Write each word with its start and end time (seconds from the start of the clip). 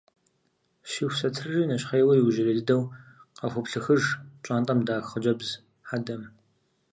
Щиху 0.89 1.15
сатырри 1.19 1.63
нэщхъейуэ 1.69 2.13
иужьрей 2.17 2.55
дыдэу 2.57 2.83
къыхуоплъыхыж 3.39 4.03
пщӏантӏэм 4.41 4.79
дах 4.87 5.03
хъыджэбз 5.09 5.49
хьэдэм. 5.89 6.21